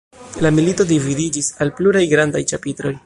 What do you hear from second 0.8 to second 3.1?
dividiĝis al pluraj grandaj ĉapitroj.